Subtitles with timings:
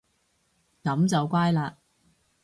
[0.83, 1.75] 噉就乖嘞